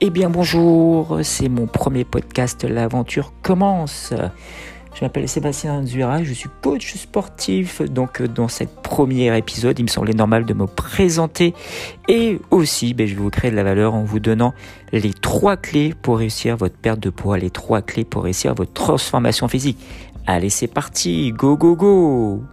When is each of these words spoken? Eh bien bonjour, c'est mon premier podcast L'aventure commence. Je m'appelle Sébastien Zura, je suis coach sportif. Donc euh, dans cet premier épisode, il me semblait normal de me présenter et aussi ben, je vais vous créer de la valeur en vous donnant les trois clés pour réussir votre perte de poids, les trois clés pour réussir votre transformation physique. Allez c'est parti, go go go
Eh 0.00 0.10
bien 0.10 0.30
bonjour, 0.30 1.18
c'est 1.24 1.48
mon 1.48 1.66
premier 1.66 2.04
podcast 2.04 2.62
L'aventure 2.62 3.32
commence. 3.42 4.14
Je 4.94 5.04
m'appelle 5.04 5.28
Sébastien 5.28 5.84
Zura, 5.84 6.22
je 6.22 6.32
suis 6.32 6.48
coach 6.62 6.94
sportif. 6.94 7.82
Donc 7.82 8.20
euh, 8.20 8.28
dans 8.28 8.46
cet 8.46 8.80
premier 8.80 9.36
épisode, 9.36 9.76
il 9.80 9.82
me 9.82 9.88
semblait 9.88 10.14
normal 10.14 10.44
de 10.44 10.54
me 10.54 10.66
présenter 10.66 11.52
et 12.06 12.38
aussi 12.52 12.94
ben, 12.94 13.08
je 13.08 13.16
vais 13.16 13.20
vous 13.20 13.30
créer 13.30 13.50
de 13.50 13.56
la 13.56 13.64
valeur 13.64 13.94
en 13.94 14.04
vous 14.04 14.20
donnant 14.20 14.54
les 14.92 15.12
trois 15.12 15.56
clés 15.56 15.94
pour 16.00 16.18
réussir 16.18 16.56
votre 16.56 16.76
perte 16.76 17.00
de 17.00 17.10
poids, 17.10 17.36
les 17.36 17.50
trois 17.50 17.82
clés 17.82 18.04
pour 18.04 18.22
réussir 18.22 18.54
votre 18.54 18.72
transformation 18.72 19.48
physique. 19.48 19.78
Allez 20.28 20.50
c'est 20.50 20.68
parti, 20.68 21.32
go 21.32 21.56
go 21.56 21.74
go 21.74 22.44